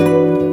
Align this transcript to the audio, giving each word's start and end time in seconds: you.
you. 0.00 0.49